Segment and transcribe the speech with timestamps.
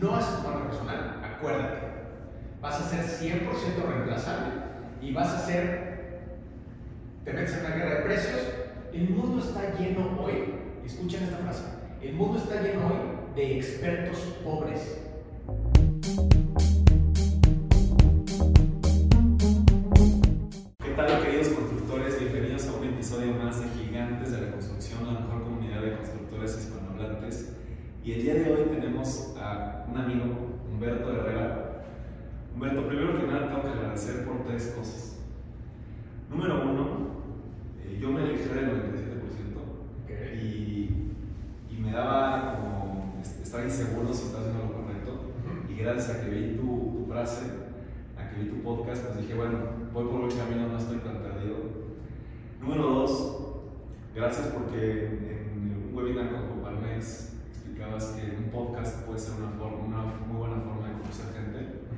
[0.00, 1.78] no haces marca personal, acuérdate,
[2.60, 4.52] vas a ser 100% reemplazable
[5.02, 6.30] y vas a ser,
[7.24, 8.40] te metes en una guerra de precios.
[8.92, 11.64] El mundo está lleno hoy, escuchen esta frase,
[12.00, 15.00] el mundo está lleno hoy de expertos pobres.
[20.78, 22.20] ¿Qué tal queridos constructores?
[22.20, 26.56] Bienvenidos a un episodio más de Gigantes de la Construcción, la mejor comunidad de constructores
[26.56, 27.52] hispanohablantes.
[28.04, 30.24] Y el día de hoy tenemos a un amigo,
[30.70, 31.82] Humberto Herrera.
[32.54, 35.18] Humberto, primero que nada tengo que agradecer por tres cosas.
[36.30, 36.86] Número uno,
[37.82, 41.12] eh, yo me elegí del 97% y,
[41.70, 45.12] y me daba como est- estar inseguro si estaba haciendo lo correcto.
[45.70, 46.62] Y gracias a que vi tu,
[46.98, 47.46] tu frase,
[48.18, 49.58] a que vi tu podcast, pues dije, bueno,
[49.92, 51.56] voy por buen camino, no estoy tan perdido.
[52.60, 53.38] Número dos,
[54.14, 56.80] gracias porque en un webinar con Juan
[57.88, 61.88] Explicabas que un podcast puede ser una, forma, una muy buena forma de conocer gente.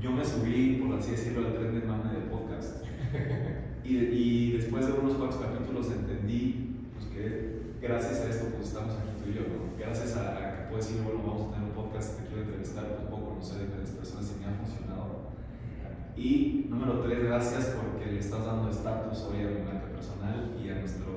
[0.00, 2.84] Yo me subí, por así decirlo, al tren de mame del podcast.
[3.84, 8.92] Y, y después de unos cuantos capítulos entendí pues, que gracias a esto pues, estamos
[8.96, 9.48] aquí tú y yo.
[9.48, 9.78] ¿no?
[9.78, 12.84] Gracias a, a que puedes decir, bueno, vamos a tener un podcast, te quiero entrevistar,
[12.84, 15.32] pues puedo conocer diferentes personas y me ha funcionado.
[16.18, 20.68] Y número tres, gracias porque le estás dando estatus hoy a mi marca personal y
[20.68, 21.07] a nuestro.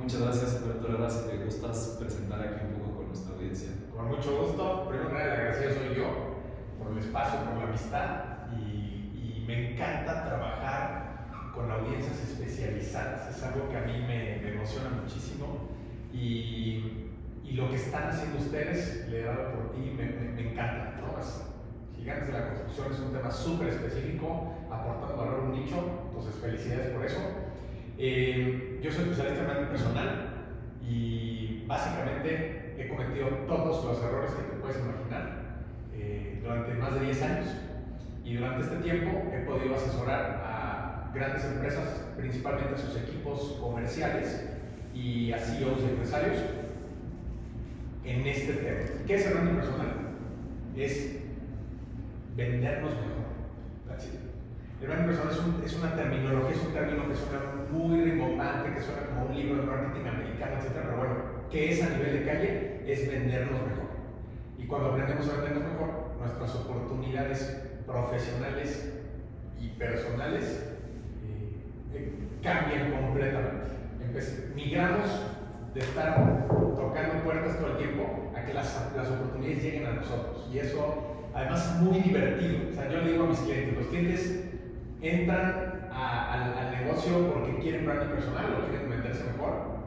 [0.00, 3.70] Muchas gracias, Alberto Herrera, si te gustas presentar aquí un poco con nuestra audiencia.
[3.94, 4.86] Con mucho gusto.
[4.88, 6.06] Primero que nada, el agradecido soy yo
[6.78, 8.06] por el espacio, por la amistad
[8.56, 13.34] y, me encanta trabajar con audiencias especializadas.
[13.34, 15.68] Es algo que a mí me, emociona muchísimo
[16.12, 17.06] y,
[17.52, 21.00] lo que están haciendo ustedes, le he dado por ti, me, encanta.
[21.00, 21.18] ¿no?
[21.18, 21.42] Es-
[21.96, 25.76] Gigantes de la construcción es un tema súper específico, aportando valor a un nicho,
[26.06, 27.18] entonces felicidades por eso.
[28.00, 30.28] Eh, yo soy especialista personal
[30.88, 37.06] y básicamente he cometido todos los errores que te puedes imaginar eh, durante más de
[37.06, 37.46] 10 años
[38.24, 44.48] y durante este tiempo he podido asesorar a grandes empresas, principalmente a sus equipos comerciales
[44.94, 46.38] y a CEOs y empresarios
[48.04, 49.04] en este tema.
[49.08, 49.88] ¿Qué es el branding personal?
[50.76, 51.18] Es
[52.36, 53.17] vendernos mejor.
[54.86, 57.40] Branding personal es, un- es una terminología, es un término que suena
[57.70, 60.70] muy rimbombante, que suena como un libro de marketing americano, etc.
[60.84, 61.14] Pero bueno,
[61.50, 62.82] ¿qué es a nivel de calle?
[62.86, 63.88] Es vendernos mejor.
[64.58, 65.90] Y cuando aprendemos a vendernos mejor,
[66.20, 68.92] nuestras oportunidades profesionales
[69.60, 70.64] y personales
[71.24, 71.52] eh,
[71.94, 72.12] eh,
[72.42, 73.66] cambian completamente.
[74.00, 75.06] Empe- migramos
[75.74, 80.48] de estar tocando puertas todo el tiempo a que las, las oportunidades lleguen a nosotros.
[80.52, 81.02] Y eso,
[81.34, 82.58] además, es muy divertido.
[82.70, 84.44] O sea, yo le digo a mis clientes, los clientes
[85.00, 89.78] entran a- al, negocio porque quieren branding personal o quieren venderse mejor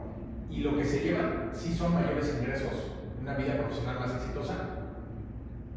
[0.50, 4.54] y lo que se llevan sí son mayores ingresos, una vida profesional más exitosa,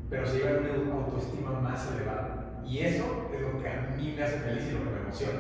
[0.09, 2.61] pero se llevan una autoestima más elevada.
[2.67, 5.39] Y eso es lo que a mí me hace feliz y lo que me emociona.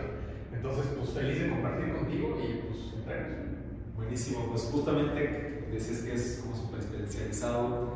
[0.53, 3.45] Entonces, pues feliz de compartir contigo y pues entrenos.
[3.95, 7.93] Buenísimo, pues justamente decías que es como súper especializado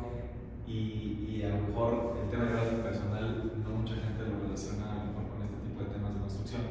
[0.66, 4.92] y, y a lo mejor el tema de branding personal no mucha gente lo relaciona
[4.92, 6.62] a lo mejor con este tipo de temas de construcción.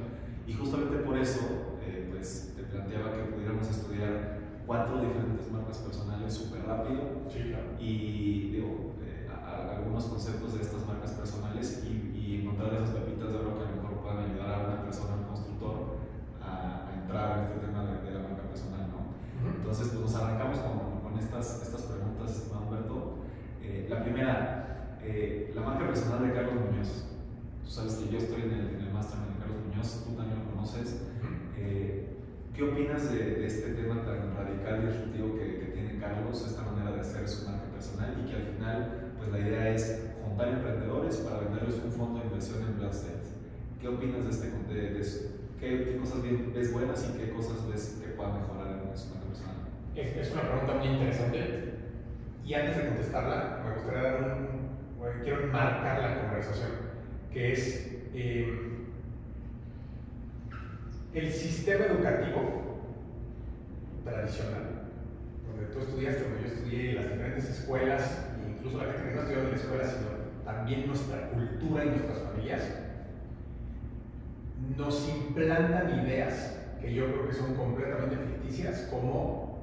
[0.50, 6.34] Y justamente por eso, eh, pues te planteaba que pudiéramos estudiar cuatro diferentes marcas personales
[6.34, 7.70] súper rápido Sí, claro.
[7.80, 12.90] y digo, eh, a- a- algunos conceptos de estas marcas personales y, y encontrar esas
[12.98, 15.98] pepitas de oro que a lo mejor puedan ayudar a una persona, un constructor,
[16.42, 19.00] a, a entrar en este tema de, de la marca personal, ¿no?
[19.56, 23.18] Entonces, pues nos arrancamos con, con estas, estas preguntas, estimado Humberto.
[23.62, 27.06] Eh, la primera, eh, la marca personal de Carlos Muñoz.
[27.64, 28.68] Tú sabes que yo estoy en el
[29.00, 31.02] máster Carlos Muñoz, tú también lo conoces.
[31.58, 32.06] Eh,
[32.54, 36.64] ¿Qué opinas de, de este tema tan radical y disruptivo que, que tiene Carlos, esta
[36.64, 40.50] manera de hacer su marca personal y que al final, pues la idea es juntar
[40.50, 43.30] emprendedores para venderles un fondo de inversión en estate?
[43.80, 45.30] ¿Qué opinas de este, de, de su-
[45.60, 46.20] qué, qué cosas
[46.54, 49.56] ves buenas y qué cosas ves que puedan mejorar en su marca personal?
[49.96, 51.74] Es, es una pregunta muy interesante.
[52.46, 55.24] Y antes de contestarla, me gustaría dar un.
[55.24, 56.72] quiero marcar la conversación,
[57.32, 57.88] que es.
[58.14, 58.69] eh,
[61.14, 62.82] el sistema educativo
[64.04, 64.90] tradicional,
[65.48, 69.40] donde tú estudiaste, donde yo estudié, las diferentes escuelas, incluso la gente que no estudió
[69.42, 70.10] en la escuela, sino
[70.46, 72.62] también nuestra cultura y nuestras familias,
[74.78, 79.60] nos implantan ideas que yo creo que son completamente ficticias, como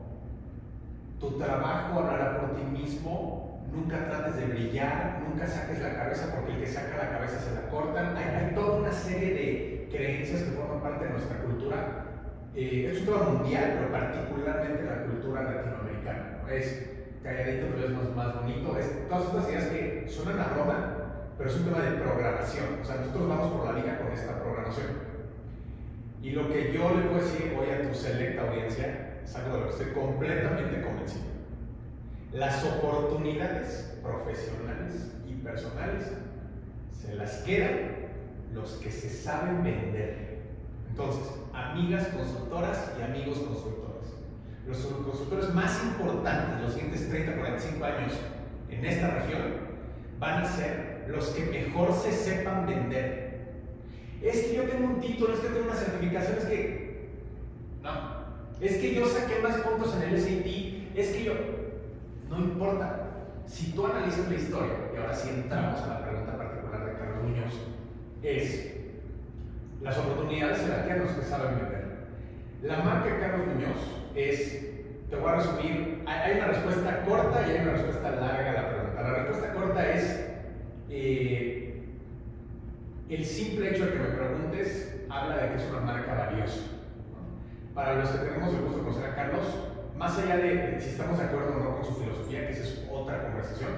[1.20, 6.52] tu trabajo hablará por ti mismo, nunca trates de brillar, nunca saques la cabeza porque
[6.52, 8.16] el que saca la cabeza se la cortan.
[8.16, 12.06] Hay toda una serie de creencias que forman parte de nuestra cultura.
[12.54, 16.38] Eh, es un tema mundial, pero particularmente la cultura latinoamericana.
[16.42, 16.48] ¿no?
[16.48, 18.78] Es calladito te ves más, más bonito.
[18.78, 20.96] Es, todas estas ideas que suenan a broma,
[21.36, 22.66] pero es un tema de programación.
[22.80, 24.86] O sea, nosotros vamos por la vida con esta programación.
[26.22, 29.60] Y lo que yo le puedo decir hoy a tu selecta audiencia es algo de
[29.60, 31.24] lo que estoy completamente convencido.
[32.32, 36.12] Las oportunidades profesionales y personales
[36.92, 37.95] se las quedan
[38.54, 40.38] los que se saben vender.
[40.88, 41.22] Entonces,
[41.52, 44.08] amigas consultoras y amigos consultores.
[44.66, 48.12] Los consultores más importantes los siguientes 30, 45 años
[48.68, 49.42] en esta región
[50.18, 53.26] van a ser los que mejor se sepan vender
[54.22, 57.10] es que yo tengo un título, es que tengo una certificación, es que.
[57.82, 57.90] No.
[58.60, 61.32] Es que yo saqué más puntos en el SAT, es que yo.
[62.30, 63.02] No importa.
[63.46, 67.22] Si tú analizas la historia, y ahora sí entramos a la pregunta particular de Carlos
[67.22, 67.54] Muñoz,
[68.26, 68.72] es
[69.82, 71.84] las oportunidades se las que los que saben vender.
[72.62, 73.76] La marca Carlos Muñoz
[74.16, 74.66] es,
[75.08, 78.68] te voy a resumir, hay una respuesta corta y hay una respuesta larga a la
[78.68, 79.02] pregunta.
[79.02, 80.28] La respuesta corta es,
[80.90, 81.84] eh,
[83.08, 86.62] el simple hecho de que me preguntes habla de que es una marca valiosa.
[87.74, 89.44] Para los que tenemos el gusto de conocer a Carlos,
[89.96, 92.88] más allá de si estamos de acuerdo o no con su filosofía, que esa es
[92.90, 93.70] otra conversación,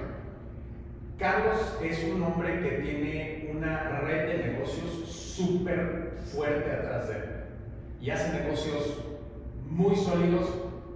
[1.19, 7.23] Carlos es un hombre que tiene una red de negocios súper fuerte atrás de él
[8.01, 9.03] y hace negocios
[9.69, 10.49] muy sólidos,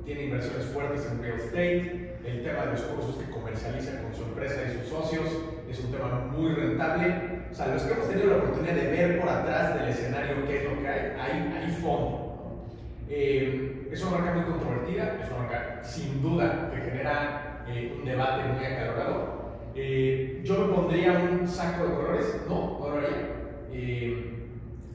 [0.06, 4.24] tiene inversiones fuertes en real estate, el tema de los cursos que comercializa con su
[4.24, 5.28] empresa y sus socios
[5.70, 9.20] es un tema muy rentable o sea, los que hemos tenido la oportunidad de ver
[9.20, 12.66] por atrás del escenario qué es lo que hay, hay, hay fondo.
[13.08, 18.06] Eh, es una marca muy controvertida, es una marca sin duda que genera eh, un
[18.06, 19.43] debate muy acalorado.
[19.76, 23.34] Eh, yo me pondría un saco de colores, no, no lo haría.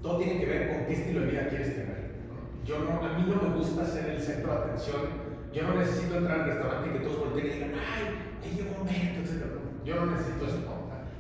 [0.02, 2.08] todo tiene que ver con qué estilo de vida quieres tener.
[2.64, 5.28] Yo no, a mí no me gusta ser el centro de atención.
[5.52, 8.04] Yo no necesito entrar al restaurante y que todos volteen y digan, ay,
[8.44, 9.44] ahí llegó Humberto, etc.
[9.84, 10.68] Yo no necesito eso.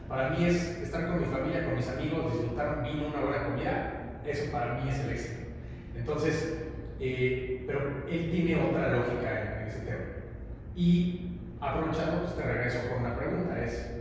[0.08, 3.44] Para mí es estar con mi familia, con mis amigos, disfrutar un vino, una buena
[3.44, 5.40] comida, eso para mí es el éxito.
[5.94, 6.58] Entonces,
[6.98, 7.80] eh, pero
[8.10, 10.04] él tiene otra lógica en, ese tema.
[10.74, 11.27] Y
[11.60, 13.98] aprovechando, pues te regreso con una pregunta, es,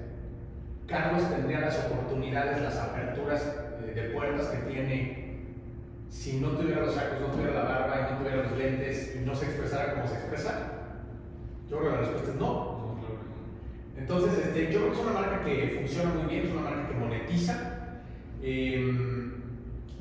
[0.87, 3.45] ¿Carlos tendría las oportunidades, las aperturas
[3.85, 5.27] eh, de puertas que tiene
[6.09, 9.25] si no tuviera los sacos, no tuviera la barba y no tuviera los lentes y
[9.25, 10.71] no se expresara como se expresa?
[11.69, 12.77] Yo creo que la respuesta es no.
[13.97, 16.87] Entonces, este, yo creo que es una marca que funciona muy bien, es una marca
[16.87, 17.53] que monetiza.
[18.41, 19.33] Em,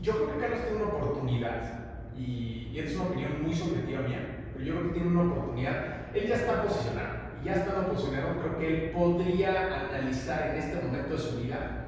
[0.00, 1.86] yo creo que Carlos tiene una oportunidad,
[2.16, 6.14] y, y es una opinión muy subjetiva mía, pero yo creo que tiene una oportunidad.
[6.14, 7.15] Él ya está posicionado,
[7.46, 11.84] ya está posicionado, creo que él podría analizar en este momento de su vida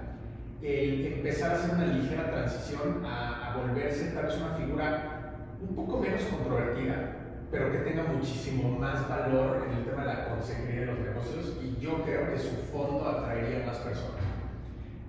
[0.62, 5.18] el empezar a hacer una ligera transición a, a volverse tal vez una figura
[5.60, 7.16] un poco menos controvertida,
[7.50, 11.56] pero que tenga muchísimo más valor en el tema de la consejería de los negocios
[11.62, 14.22] y yo creo que su fondo atraería a más personas.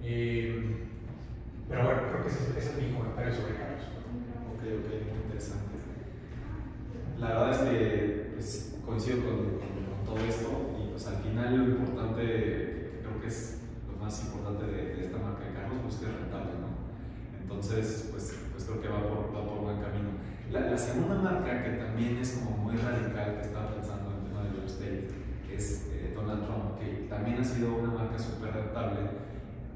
[0.02, 0.88] Eh,
[1.68, 3.84] pero bueno, creo que ese, es mi comentario sobre Carlos.
[4.54, 5.75] Ok, ok, muy interesante.
[7.19, 10.50] La verdad es que pues, coincido con, todo esto
[10.82, 15.18] y pues al final lo importante, que creo que es lo más importante de, esta
[15.18, 16.70] marca de Carlos, pues que es rentable, ¿no?
[17.42, 20.10] Entonces, pues, pues creo que va por, va por buen camino.
[20.52, 24.44] La, segunda marca que también es como muy radical que estaba pensando en el tema
[24.44, 25.08] de real estate
[25.54, 29.30] es eh, Donald Trump, que también ha sido una marca súper rentable.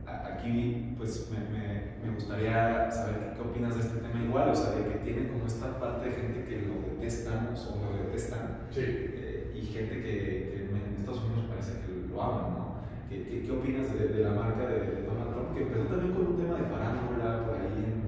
[0.08, 4.84] Aquí pues me, me, gustaría saber qué, opinas de este tema igual, o sea, de
[4.84, 9.23] que tiene como esta parte de gente que lo detestamos o lo detestan sí.
[9.64, 12.84] Y gente que, en Estados Unidos parece que lo aman, ¿no?
[13.10, 15.56] ¿Qué, qué, opinas de, de, la marca de, Donald Trump?
[15.56, 18.04] Que empezó también con un tema de farándula por ahí en,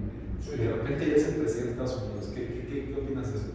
[0.58, 2.32] de repente ya es el presidente de Estados Unidos.
[2.36, 3.54] ¿Qué, qué, qué, opinas de eso?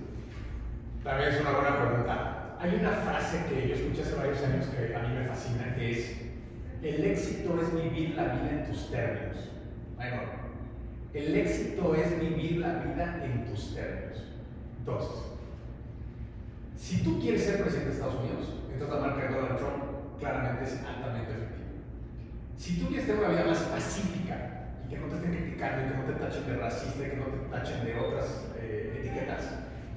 [1.04, 2.56] También es una buena pregunta.
[2.58, 5.90] Hay una frase que yo escuché hace varios años que a mí me fascina, que
[5.92, 6.16] es,
[6.82, 9.50] el éxito es vivir la vida en tus términos.
[9.96, 10.22] Bueno,
[11.12, 14.24] el éxito es vivir la vida en tus términos.
[14.78, 15.29] Entonces,
[16.80, 19.84] si tú quieres ser presidente de Estados Unidos, entonces la marca de Donald Trump
[20.18, 21.68] claramente es altamente efectiva.
[22.56, 25.96] Si tú quieres tener una vida más pacífica, que no te estén criticando y que
[25.98, 29.44] no te tachen de racista y que no te tachen de otras eh, etiquetas.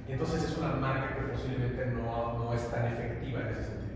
[0.06, 3.94] Entonces es una marca que posiblemente no, no es tan efectiva en ese sentido.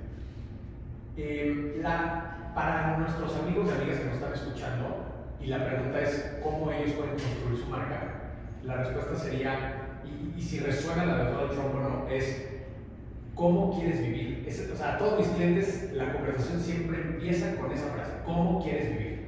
[1.18, 5.04] Eh, la, para nuestros amigos y amigas que nos están escuchando,
[5.40, 8.00] y la pregunta es cómo ellos pueden construir su marca,
[8.64, 10.00] la respuesta sería,
[10.36, 12.57] y, si resuena la de Donald Trump o no, es
[13.38, 14.44] ¿Cómo quieres vivir?
[14.48, 19.26] o sea, todos mis clientes la conversación siempre empieza con esa frase, ¿cómo quieres vivir?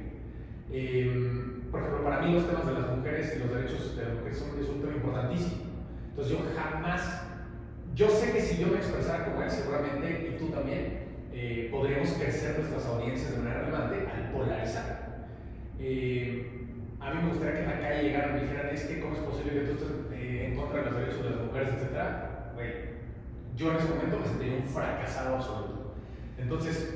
[0.69, 4.13] Eh, por ejemplo, para mí los temas de las mujeres y los derechos de las
[4.15, 5.61] mujeres son, es un tema importantísimo.
[6.09, 7.21] Entonces yo jamás
[7.95, 12.09] yo sé que si yo me expresara como él, seguramente, y tú también, eh, podríamos
[12.11, 15.27] crecer nuestras audiencias de manera relevante al polarizar.
[15.79, 16.67] Eh,
[16.99, 19.15] a mí me gustaría que en la calle llegaran y me dijeran, es que cómo
[19.15, 22.31] es posible que tú estés eh, en contra de los derechos de las mujeres, etcétera.
[23.61, 25.93] Yo en ese momento me sentiría un fracasado absoluto.
[26.37, 26.95] Entonces,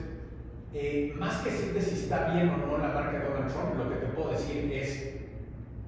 [1.15, 3.95] más que decirte si está bien o no la marca de Donald Trump, lo que
[3.98, 5.15] te puedo decir es,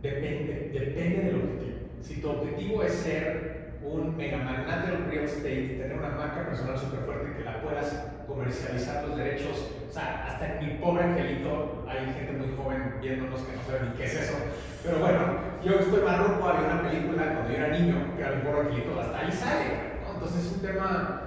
[0.01, 1.77] depende, depende del objetivo.
[2.01, 6.77] Si tu objetivo es ser un mega magnate del real estate, tener una marca personal
[6.77, 11.85] súper fuerte que la puedas comercializar los derechos, o sea, hasta en mi pobre angelito
[11.87, 14.35] hay gente muy joven viéndonos que no saben ni qué es eso,
[14.83, 15.19] pero bueno,
[15.63, 18.59] yo estoy más rojo, había una película cuando yo era niño, que era mi pobre
[18.61, 19.86] angelito, hasta ahí sale,
[20.17, 21.21] entonces es un tema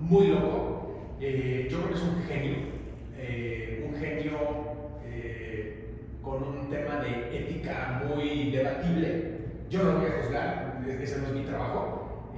[0.00, 2.56] muy loco, eh, yo creo que es un genio,
[3.18, 4.38] eh, un genio
[5.04, 11.18] eh, con un tema de ética muy debatible, yo no lo voy a juzgar, ese
[11.18, 12.32] no es mi trabajo,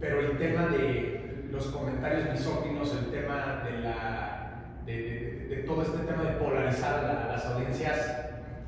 [0.00, 6.22] pero el tema de los comentarios misóginos, el tema de, la, de, todo este tema
[6.22, 8.20] de polarizar las audiencias,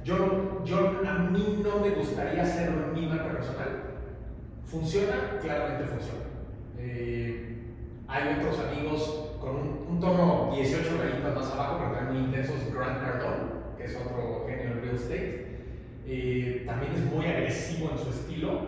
[0.04, 2.44] yo, yo, a mí no me gustaría
[2.94, 3.82] mi marca personal.
[4.64, 5.38] ¿Funciona?
[5.40, 6.37] Claramente funciona.
[6.78, 7.56] Eh,
[8.06, 9.56] hay otros amigos con
[9.88, 14.46] un, tono 18 rayitas más abajo, pero también muy intensos, Grant Cardone, que es otro
[14.48, 15.48] genio del real estate
[16.10, 18.60] eh, también es muy agresivo en su estilo,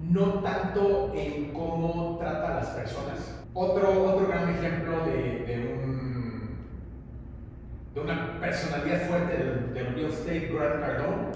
[0.00, 3.44] no tanto en cómo trata a las personas.
[3.52, 6.56] Otro, otro gran ejemplo de, de, un,
[7.94, 11.26] de una personalidad fuerte del, del, real estate, Grant Cardone,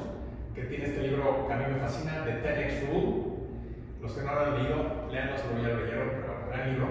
[0.55, 3.28] que tiene este libro que a mí me fascina, The 10X Rule.
[4.01, 6.89] Los que no lo han leído, leanlo, ya lo leyeron, pero gran libro.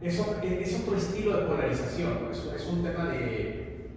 [0.00, 3.90] Es, es otro estilo de polarización, es, un tema de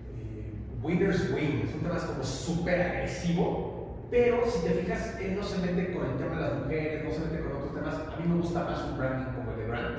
[0.82, 5.60] Winners Win, es un tema como súper agresivo, pero si te fijas, él no se
[5.60, 7.96] mete con el tema de las mujeres, no se mete con otros temas.
[7.96, 9.98] A mí me gusta más un branding como el de Grant.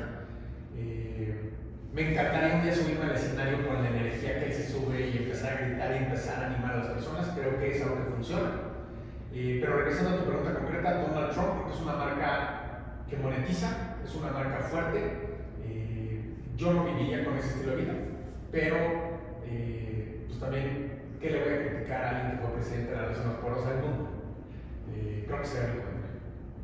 [0.76, 1.50] Eh,
[1.92, 5.18] me encantaría un día subirme al escenario con la energía que él se sube y
[5.18, 7.28] empezar a gritar y empezar a animar a las personas.
[7.36, 8.69] Creo que es algo que funciona.
[9.32, 14.14] Eh, pero regresando a tu pregunta concreta, Donald Trump es una marca que monetiza, es
[14.14, 14.98] una marca fuerte.
[15.64, 17.94] Eh, yo no viviría con ese estilo de vida,
[18.50, 18.76] pero
[20.26, 23.36] pues también, ¿qué le voy a criticar a alguien que fue presidente de la Nación
[23.40, 24.08] Poros del mundo?
[24.92, 25.82] Eh, creo que sería lo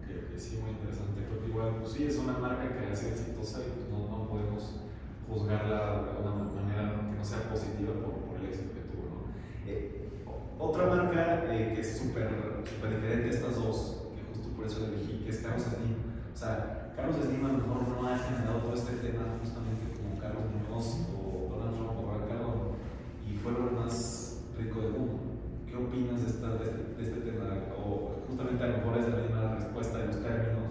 [0.07, 1.23] Creo que sí, muy interesante.
[1.29, 4.09] Creo que igual, pues sí, es una marca que ha sido exitosa y pues no,
[4.09, 4.81] no podemos
[5.29, 9.07] juzgarla de una manera que no sea positiva por, por el éxito que tuvo.
[9.07, 9.21] ¿no?
[9.67, 10.09] Eh,
[10.59, 12.29] otra marca eh, que es súper
[12.65, 15.97] diferente a estas dos, que justo por eso elegí, que es Carlos Slim.
[16.35, 20.21] O sea, Carlos Slim a lo mejor no ha generado todo este tema justamente como
[20.21, 21.07] Carlos Muñoz
[23.47, 25.23] fue lo más rico del mundo.
[25.69, 27.47] ¿Qué opinas de, esta, de, este, tema?
[27.79, 30.67] O justamente a lo mejor es la misma respuesta de los términos,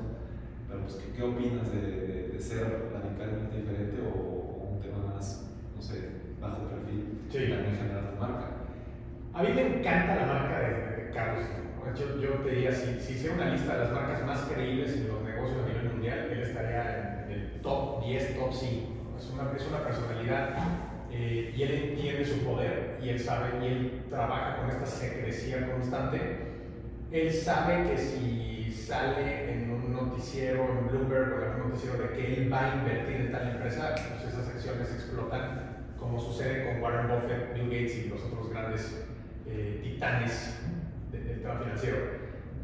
[0.68, 6.36] pero pues, ¿qué, opinas de, de, ser radicalmente diferente o, un tema más, no sé,
[6.42, 7.50] bajo perfil sí.
[7.50, 8.55] también generar tu marca?
[9.36, 11.44] A mí me encanta la marca de, Carlos.
[12.22, 15.22] Yo, te diría, si, si hiciera una lista de las marcas más creíbles en los
[15.24, 18.88] negocios a nivel mundial, él estaría en el top 10, top 5.
[19.18, 20.50] Es una, es una personalidad
[21.12, 25.70] eh, y él entiende su poder y él sabe y él trabaja con esta secrecía
[25.70, 26.38] constante.
[27.12, 32.10] Él sabe que si sale en un noticiero, en Bloomberg o en algún noticiero de
[32.12, 36.82] que él va a invertir en tal empresa, pues esas acciones explotan, como sucede con
[36.82, 39.06] Warren Buffett, Bill Gates y los otros grandes
[39.48, 40.60] eh, titanes
[41.12, 41.98] del tema financiero.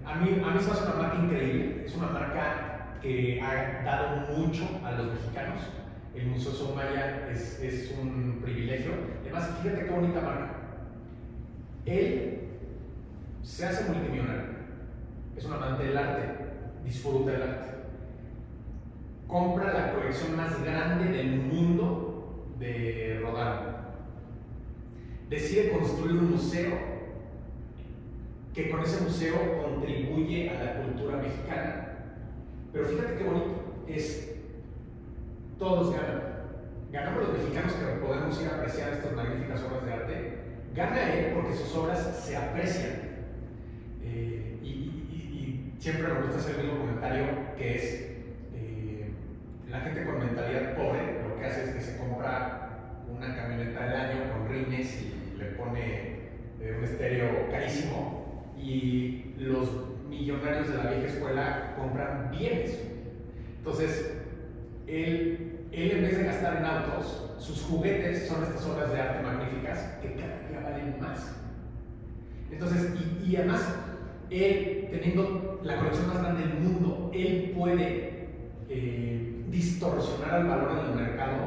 [0.06, 4.38] A mí, a mí se hace una marca increíble, es una marca que ha dado
[4.38, 5.60] mucho a los mexicanos
[6.14, 8.92] el Museo Somaya es, es un privilegio.
[9.22, 10.52] Además, fíjate qué bonita marca.
[11.86, 12.40] Él
[13.42, 14.52] se hace multimillonario,
[15.36, 16.24] es un amante del arte,
[16.84, 17.72] disfruta del arte.
[19.28, 23.71] Compra la colección más grande del mundo de Rodin.
[25.32, 26.74] Decide construir un museo
[28.54, 31.88] que con ese museo contribuye a la cultura mexicana.
[32.74, 34.36] Pero fíjate qué bonito, es
[35.58, 36.22] todos ganan.
[36.92, 40.38] Ganamos los mexicanos que podemos ir a apreciar estas magníficas obras de arte.
[40.76, 43.00] Gana él porque sus obras se aprecian.
[44.04, 47.24] Eh, y, siempre me gusta hacer el mismo comentario
[47.58, 47.84] que es
[48.54, 49.12] eh,
[49.70, 52.62] la gente con mentalidad pobre lo que hace es que se compra
[53.10, 56.20] una camioneta del año con rines y le pone
[56.60, 59.70] eh, un estéreo carísimo y los
[60.10, 62.80] millonarios de la vieja escuela compran bienes.
[63.60, 64.18] Entonces,
[64.88, 69.24] él él en vez de gastar en autos, sus juguetes son estas obras de arte
[69.24, 71.34] magníficas que cada día valen más.
[72.52, 72.92] Entonces,
[73.26, 73.76] y, además,
[74.30, 78.28] él, teniendo la colección más grande del mundo, él puede
[78.70, 81.38] eh, distorsionar el valor en el mercado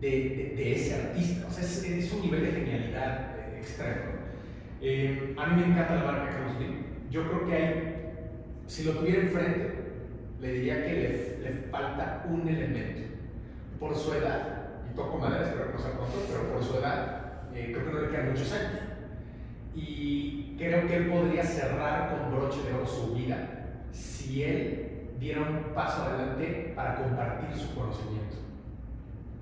[0.00, 1.46] de, de, ese artista.
[1.46, 4.21] O sea, es, es, un nivel de genialidad eh, extremo.
[4.84, 6.84] Eh, a mí me encanta la marca Carlos Slim.
[7.08, 8.12] Yo creo que hay,
[8.66, 9.74] si lo tuviera enfrente,
[10.40, 13.02] le diría que le, le falta un elemento.
[13.78, 17.22] Por su edad, y toco madera, espero que no sea pronto, pero por su edad,
[17.52, 18.80] creo que no le quedan muchos años.
[19.74, 23.48] Y creo que él podría cerrar con broche de oro su vida
[23.92, 28.36] si él diera un paso adelante para compartir su conocimiento.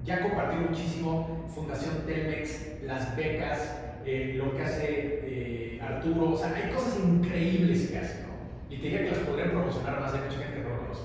[0.05, 6.55] Ya compartió muchísimo Fundación Telmex, las becas, eh, lo que hace eh, Arturo, o sea,
[6.55, 8.29] hay cosas increíbles que hace, ¿no?
[8.75, 11.03] Y te diría que las podrían promocionar más, de mucha gente que no lo conoce.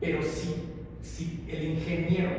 [0.00, 0.54] Pero si,
[1.02, 2.30] si el ingeniero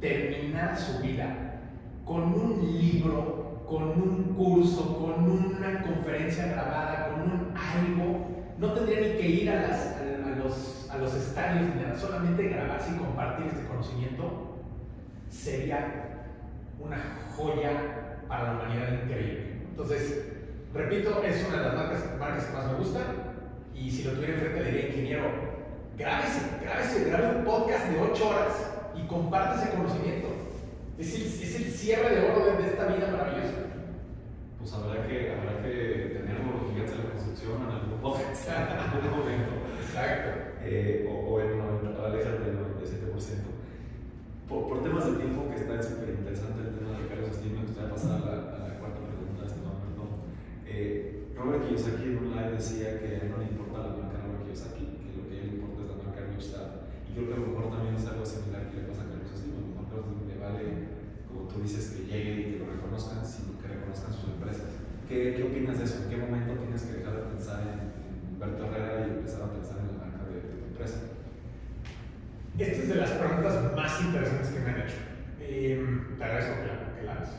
[0.00, 1.60] terminara su vida
[2.04, 8.26] con un libro, con un curso, con una conferencia grabada, con un algo,
[8.58, 12.48] no tendría ni que ir a, las, a, los, a los estadios ni nada, solamente
[12.48, 14.56] grabarse y compartir este conocimiento
[15.30, 16.24] sería
[16.80, 16.96] una
[17.36, 19.62] joya para la humanidad increíble.
[19.70, 20.28] Entonces,
[20.74, 23.04] repito, es una de las marcas, marcas que más me gustan
[23.74, 25.30] y si lo tuviera enfrente le diría, ingeniero,
[25.96, 30.28] grábese, grábese, grabe un podcast de 8 horas y comparte ese conocimiento.
[30.98, 33.54] Es el, es el cierre de oro de, esta vida maravillosa.
[34.58, 38.78] Pues habrá que, habrá que tener los gigantes de la construcción en algún podcast, en
[38.78, 39.52] algún momento.
[39.86, 40.30] Exacto.
[40.60, 43.47] Eh, o, o en 90, alejarte del 97%.
[44.48, 47.68] Por, por temas de tiempo, que está súper interesante el tema de Carlos Slim, me
[47.68, 50.24] gustaría pasar a la, a la cuarta pregunta de este momento.
[50.64, 55.04] Eh, Robert Kiyosaki en un live decía que no le importa la marca Robert Kiyosaki,
[55.04, 56.68] que lo que a él le importa es la marca Rich Dad.
[57.04, 59.36] Y creo que a lo mejor también es algo similar que le pasa a Carlos
[59.36, 59.52] Slim.
[59.52, 60.64] A lo mejor le vale,
[61.28, 64.80] como tú dices, que llegue y que lo reconozcan, sino que reconozcan sus empresas.
[65.04, 66.00] ¿Qué, ¿Qué, opinas de eso?
[66.00, 69.52] ¿En qué momento tienes que dejar de pensar en, en Humberto Herrera y empezar a
[69.52, 71.17] pensar en la marca de, de tu empresa?
[72.58, 74.96] Esta es de las preguntas más interesantes que me han hecho.
[75.40, 76.54] Eh, te agradezco
[76.96, 77.30] que la, hagas,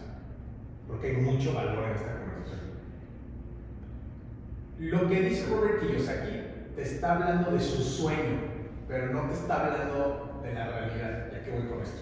[0.88, 2.70] porque hay mucho valor en esta conversación.
[4.80, 6.42] Lo que dice Robert Kiyosaki
[6.74, 8.40] te está hablando de su sueño,
[8.88, 11.32] pero no te está hablando de la realidad.
[11.34, 12.02] Ya que voy con esto.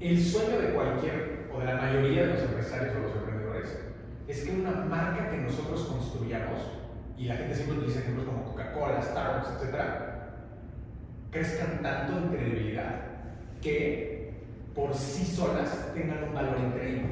[0.00, 3.78] El sueño de cualquier o de la mayoría de los empresarios o los emprendedores
[4.26, 6.58] es que una marca que nosotros construyamos,
[7.16, 10.09] y la gente siempre utiliza ejemplos como Coca-Cola, Starbucks, etc.,
[11.30, 13.00] crezcan tanto en credibilidad
[13.62, 14.34] que
[14.74, 17.08] por sí solas tengan un valor increíble.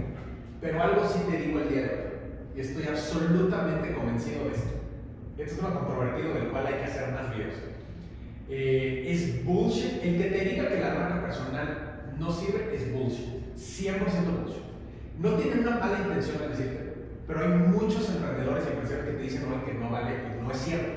[0.61, 1.99] Pero algo sí te digo el día de hoy,
[2.57, 4.79] y estoy absolutamente convencido de esto.
[5.39, 7.55] Este es tema controvertido del cual hay que hacer más videos.
[8.49, 10.03] Eh, es bullshit.
[10.03, 13.55] El que te diga que la marca personal no sirve es bullshit.
[13.57, 14.63] 100% bullshit.
[15.21, 16.95] No tienen una mala intención de decirte,
[17.27, 20.51] pero hay muchos emprendedores y empresarios que te dicen no, que no vale y no
[20.51, 20.93] es cierto.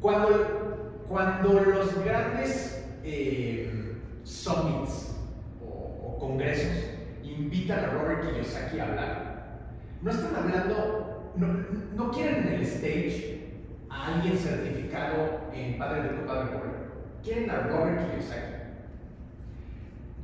[0.00, 0.73] Cuando,
[1.08, 5.14] cuando los grandes eh, summits
[5.62, 6.72] o, o, congresos
[7.22, 9.60] invitan a Robert Kiyosaki a hablar,
[10.02, 11.46] no están hablando, no,
[11.94, 13.52] no quieren en el stage
[13.90, 16.70] a alguien certificado en Padre de Padre Pobre,
[17.22, 18.54] quieren a Robert Kiyosaki.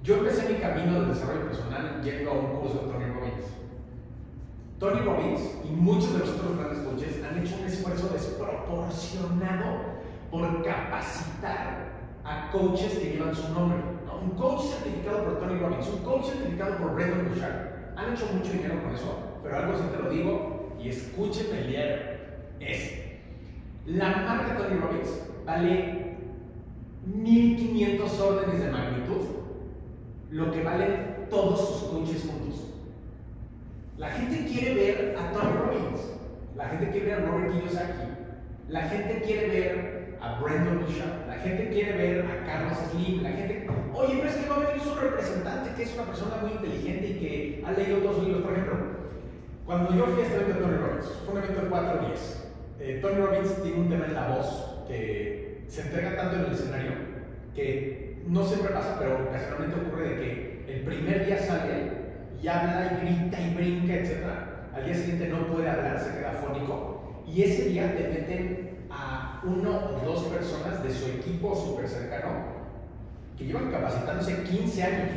[0.03, 3.47] Yo empecé mi camino de desarrollo personal yendo a un curso de Tony Robbins.
[4.79, 9.90] Tony Robbins y muchos de los otros grandes coaches han hecho un esfuerzo desproporcionado
[12.51, 13.79] coaches que llevan su nombre.
[14.07, 14.21] ¿no?
[14.21, 17.71] Un coach certificado por Tony Robbins, un coach certificado por Brandon Bouchard.
[17.97, 21.67] Han hecho mucho dinero con eso, pero algo sí te lo digo y escúchenme el
[21.69, 22.17] día
[22.61, 23.01] es
[23.87, 26.17] la marca Tony Robbins vale
[27.07, 29.27] 1500 órdenes de magnitud
[30.31, 32.67] lo que valen todos sus coaches juntos.
[33.99, 36.01] La gente quiere ver a Tony Robbins,
[36.57, 38.09] la gente quiere ver a Robert Kiyosaki,
[38.69, 43.67] la gente quiere ver a Brandon Bouchard, gente quiere ver a Carlos Slim, la gente,
[43.95, 47.07] oye, pero es que va a venir su representante que es una persona muy inteligente
[47.09, 48.77] y que ha leído dos libros, por ejemplo.
[49.65, 52.45] Cuando yo fui a este evento de Tony Robbins, fue un evento de cuatro días.
[52.81, 56.53] Eh, Tony Robbins tiene un tema en la voz que se entrega tanto en el
[56.53, 56.93] escenario
[57.55, 62.01] que no siempre pasa, pero ocasionalmente ocurre de que el primer día sale
[62.43, 64.25] y habla y grita y brinca, etc.
[64.75, 69.41] Al día siguiente no puede hablar, se queda fónico y ese día te meten a
[69.45, 72.61] uno o dos personas de su equipo súper cercano
[73.39, 75.09] que llevan capacitándose 15 años.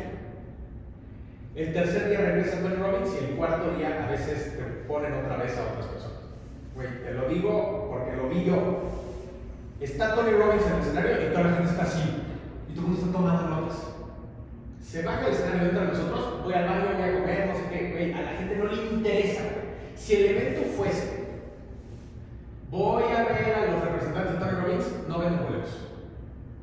[1.56, 5.38] El tercer día regresa Tony Robbins y el cuarto día a veces te ponen otra
[5.38, 6.18] vez a otras personas.
[6.76, 8.84] Güey, te lo digo porque lo vi yo.
[9.80, 12.24] Está Tony Robbins en el escenario y toda la gente está así.
[12.70, 13.78] Y todo el mundo está tomando notas.
[14.82, 17.62] Se baja el escenario dentro de nosotros, voy al baño, voy a comer, no sé
[17.72, 18.14] qué, güey.
[18.14, 19.42] A la gente no le interesa.
[19.96, 21.23] Si el evento fuese
[22.74, 25.78] Voy a ver a los representantes de Tony Robbins, no venden boletos.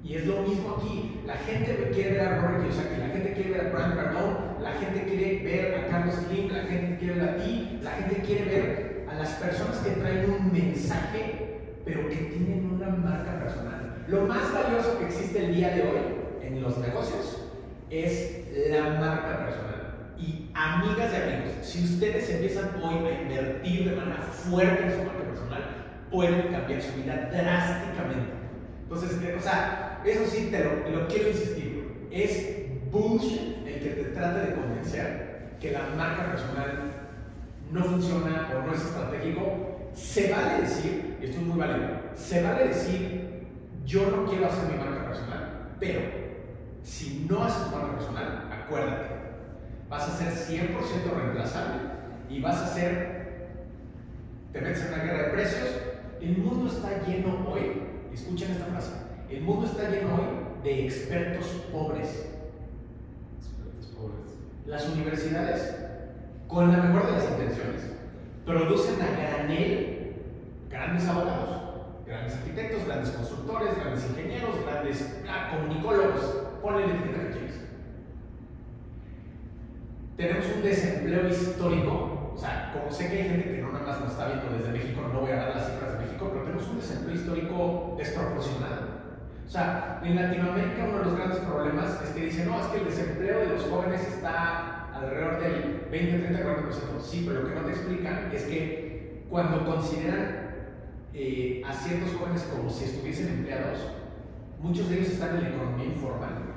[0.02, 1.20] Y es lo mismo aquí.
[1.24, 4.72] La gente quiere ver a Robert Kiyosaki, la gente quiere ver a Brian Cardone, la
[4.72, 8.44] gente quiere ver a Carlos Slim, la gente quiere ver a ti, la gente quiere
[8.44, 14.04] ver a las personas que traen un mensaje, pero que tienen una marca personal.
[14.08, 16.00] Lo más valioso que existe el día de hoy
[16.42, 17.46] en los negocios
[17.88, 20.16] es la marca personal.
[20.18, 25.04] Y amigas y amigos, si ustedes empiezan hoy a invertir de manera fuerte en su
[25.04, 25.79] marca personal,
[26.10, 28.40] pueden cambiar su vida drásticamente.
[28.82, 32.08] Entonces, eh, o sea, eso sí te lo, quiero insistir.
[32.10, 36.92] Es bullshit el que te trate de convencer que la marca personal
[37.70, 39.90] no funciona o no es estratégico.
[39.94, 43.46] Se vale decir, y esto es muy válido, se vale decir,
[43.84, 46.00] yo no quiero hacer mi marca personal, pero
[46.82, 49.20] si no haces tu marca personal, acuérdate,
[49.88, 51.80] vas a ser 100% reemplazable
[52.28, 53.48] y vas a ser,
[54.52, 55.89] te metes en una guerra de precios.
[56.20, 58.92] El mundo está lleno hoy, escuchen esta frase,
[59.30, 62.28] el mundo está lleno hoy de expertos pobres.
[63.38, 64.36] Expertos pobres.
[64.66, 65.76] Las universidades,
[66.46, 67.82] con la mejor de las intenciones,
[68.44, 70.14] producen a granel
[70.68, 71.62] grandes abogados,
[72.06, 76.20] grandes arquitectos, grandes constructores, grandes ingenieros, grandes ah, comunicólogos,
[76.62, 77.40] ponle la etiqueta que
[80.20, 82.09] tenemos un desempleo histórico.
[82.34, 84.72] O sea, como sé que hay gente que no nada más nos está viendo desde
[84.72, 89.00] México, no voy a dar las cifras de México, pero tenemos un desempleo histórico desproporcionado.
[89.46, 92.78] O sea, en Latinoamérica uno de los grandes problemas es que dicen, no, es que
[92.78, 97.00] el desempleo de los jóvenes está alrededor del 20, 30, 40%.
[97.02, 100.50] Sí, pero lo que no te explican es que cuando consideran
[101.14, 103.78] eh, a ciertos jóvenes como si estuviesen empleados,
[104.60, 106.49] muchos de ellos están en la economía informal.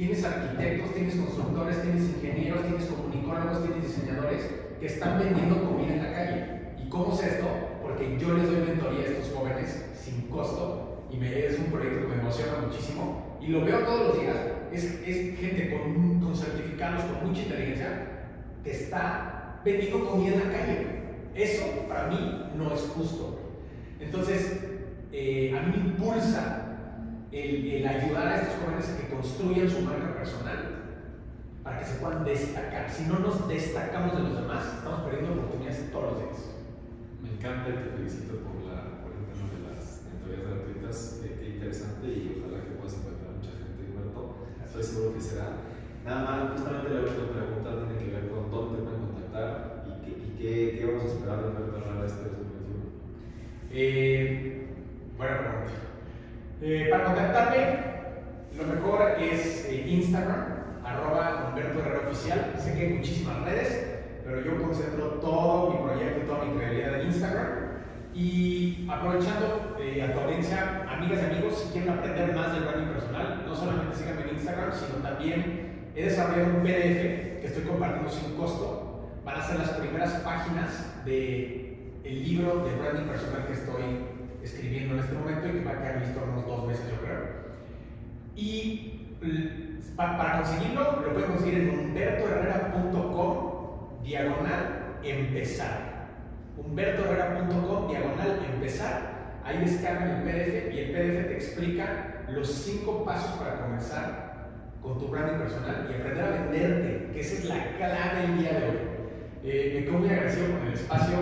[0.00, 4.48] Tienes arquitectos, tienes constructores, tienes ingenieros, tienes comunicólogos, tienes diseñadores
[4.80, 6.44] que están vendiendo comida en la calle.
[6.82, 7.46] ¿Y cómo es esto?
[7.82, 12.00] Porque yo les doy mentoría a estos jóvenes sin costo y me, es un proyecto
[12.00, 14.36] que me emociona muchísimo y lo veo todos los días.
[14.72, 18.30] Es, gente con, con certificados, con mucha inteligencia,
[18.64, 20.86] que está vendiendo comida en la calle.
[21.34, 23.38] Eso para mí no es justo.
[24.00, 24.60] Entonces,
[25.12, 26.69] eh, a mí me impulsa
[27.32, 30.80] el, ayudar a estos jóvenes a que construyan su marca personal
[31.62, 32.90] para que se puedan destacar.
[32.90, 36.56] Si no nos destacamos de los demás, estamos perdiendo oportunidades todos los días.
[37.22, 41.20] Me encanta y te felicito por, la, por el tema de las mentorías gratuitas.
[41.22, 44.48] Qué, interesante y ojalá que puedas encontrar mucha gente, Humberto.
[44.64, 45.46] Estoy seguro que será.
[46.04, 49.92] Nada más, justamente la última pregunta tiene que ver con dónde te pueden contactar y
[50.02, 52.90] qué, y qué, qué vamos a esperar de Humberto para este 2021.
[53.70, 54.66] Eh,
[55.14, 55.89] bueno, pregunta.
[56.62, 57.78] Eh, para contactarme,
[58.54, 60.44] lo mejor es eh, Instagram,
[60.84, 62.52] arroba Humberto Herrera Oficial.
[62.58, 67.00] Sé que hay muchísimas redes, pero yo concentro todo mi proyecto y toda mi credibilidad
[67.00, 67.48] en Instagram.
[68.12, 72.92] Y aprovechando eh, a tu audiencia, amigas y amigos, si quieren aprender más del branding
[72.92, 78.10] personal, no solamente síganme en Instagram, sino también he desarrollado un PDF que estoy compartiendo
[78.10, 79.08] sin costo.
[79.24, 81.68] Van a ser las primeras páginas del
[82.04, 84.09] el libro de branding personal que estoy
[84.42, 87.20] escribiendo en este momento y que va a quedar listo unos dos meses, yo creo.
[88.34, 89.16] Y
[89.96, 96.08] para conseguirlo, lo pueden conseguir en humbertoherrera.com diagonal empezar.
[96.56, 99.20] humbertoherrera.com diagonal empezar.
[99.44, 104.30] Ahí descargan el PDF y el PDF te explica los cinco pasos para comenzar
[104.82, 108.52] con tu branding personal y aprender a venderte, que esa es la clave del día
[108.52, 108.76] de hoy.
[109.42, 111.18] Eh, me quedo muy agradecido con el espacio.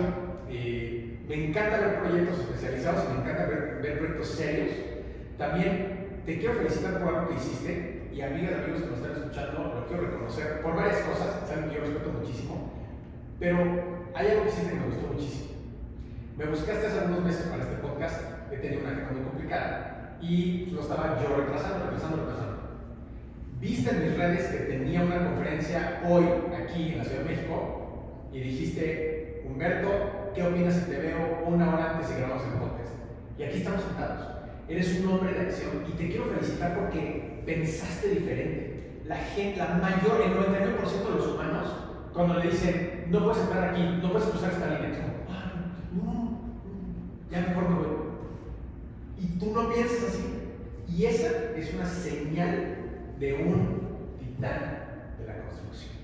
[0.49, 0.98] Eh,
[1.29, 4.71] me encanta ver proyectos especializados y me encanta ver, proyectos serios.
[5.37, 9.21] También te quiero felicitar por algo que hiciste y amigas y amigos que nos están
[9.21, 12.73] escuchando, lo quiero reconocer por varias cosas, saben que yo respeto muchísimo,
[13.39, 13.59] pero
[14.15, 15.49] hay algo que hiciste que me gustó muchísimo.
[16.35, 20.65] Me buscaste hace unos meses para este podcast, he tenido una agenda muy complicada y
[20.71, 22.57] lo estaba yo retrasando, retrasando, retrasando.
[23.61, 26.25] Viste en mis redes que tenía una conferencia hoy
[26.57, 31.73] aquí en la Ciudad de México y dijiste, Humberto, ¿qué opinas si te veo una
[31.73, 32.93] hora antes y grabamos el podcast?
[33.37, 34.27] Y aquí estamos sentados.
[34.67, 39.01] Eres un hombre de acción y te quiero felicitar porque pensaste diferente.
[39.05, 41.67] La gente, la mayor, el 99% de los humanos,
[42.13, 45.53] cuando le dicen, no puedes entrar aquí, no puedes cruzar esta línea, es como, ah,
[45.93, 46.39] no,
[47.31, 47.87] ya mejor me voy.
[49.19, 50.39] Y tú no piensas así.
[50.87, 52.75] Y esa es una señal
[53.19, 55.98] de un titán de la construcción.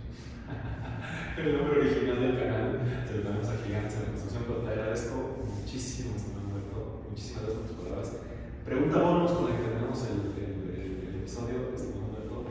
[1.37, 4.69] El nombre original del canal, se lo damos a Gigantes en la construcción, pero te
[4.71, 8.09] agradezco muchísimo, Humberto, muchísimas gracias por tus palabras.
[8.65, 12.45] Pregunta bonus con la que tenemos el, el, el, episodio, estimado Humberto.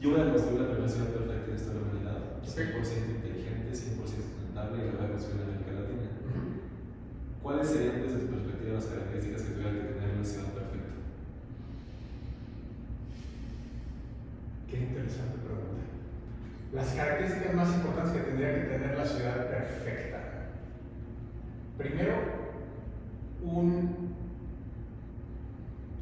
[0.00, 4.76] Yo voy a construir la primera ciudad perfecta en esta humanidad, 100% inteligente, 100% sustentable
[4.82, 6.14] y la voy a construir en América Latina.
[7.44, 10.92] ¿cuáles serían desde tu perspectiva las características que tuviera que tener una ciudad perfecta?
[14.66, 15.93] Qué interesante pregunta.
[16.74, 20.18] Las características más importantes que tendría que tener la ciudad perfecta.
[21.78, 22.14] Primero,
[23.44, 24.14] un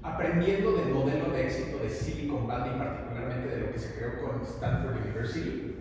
[0.02, 4.42] aprendiendo del modelo de éxito de Silicon Valley, particularmente de lo que se creó con
[4.42, 5.76] Stanford University,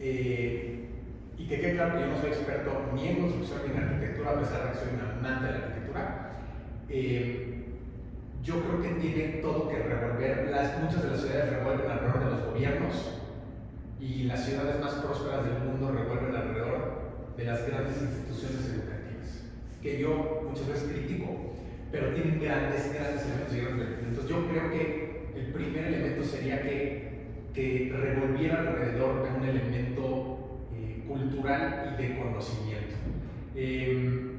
[0.00, 0.88] eh,
[1.38, 4.32] y que quede claro que yo no soy experto ni en construcción ni en arquitectura,
[4.32, 6.30] a pesar de que soy un amante de la arquitectura,
[6.88, 7.64] eh,
[8.42, 12.30] yo creo que tiene todo que revolver, las, muchas de las ciudades revuelven alrededor de
[12.30, 13.17] los gobiernos
[14.00, 19.44] y las ciudades más prósperas del mundo revuelven alrededor de las grandes instituciones educativas,
[19.82, 21.54] que yo muchas veces critico,
[21.90, 24.28] pero tienen grandes, grandes elementos y grandes elementos.
[24.28, 30.38] Yo creo que el primer elemento sería que, que revolviera alrededor de un elemento
[30.74, 32.94] eh, cultural y de conocimiento.
[33.54, 34.38] Eh,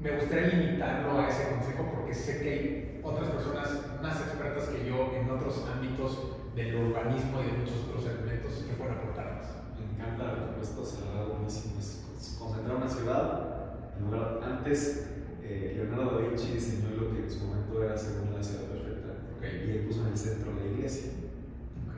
[0.00, 4.86] me gustaría limitarlo a ese consejo porque sé que hay otras personas más expertas que
[4.86, 6.18] yo en otros ámbitos
[6.54, 9.48] del urbanismo y de muchos otros elementos que pueden aportar más.
[9.78, 11.80] Me encanta la respuesta, se la da buenísimo.
[11.80, 15.06] Es concentrar una ciudad, en lugar, antes
[15.42, 18.94] eh, Leonardo da Vinci diseñó lo que en su momento era según la ciudad perfecta
[19.36, 19.66] Okay.
[19.66, 21.12] y él puso en el centro la iglesia.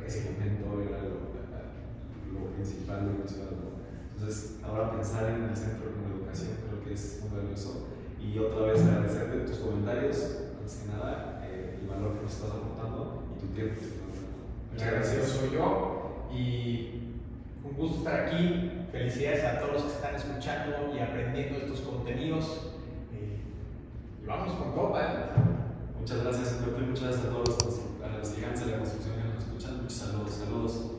[0.04, 1.30] Ese momento era lo,
[2.32, 3.50] lo principal de una ciudad.
[4.14, 7.88] Entonces, ahora pensar en el centro como educación creo que es muy valioso.
[8.20, 12.50] Y otra vez agradecerte tus comentarios, antes que nada, eh, el valor que nos estás
[12.50, 13.80] aportando y tu tiempo.
[14.74, 17.06] El agradecido soy yo y
[17.68, 18.70] un gusto estar aquí.
[18.92, 22.72] Felicidades a todos los que están escuchando y aprendiendo estos contenidos.
[23.12, 23.40] Eh,
[24.22, 25.09] y vamos con todo, ¿vale?
[25.98, 29.29] Muchas gracias, y muchas gracias a todos los, a los gigantes de la construcción que
[29.29, 29.83] nos escuchan.
[29.83, 30.95] Muchos saludos, saludos.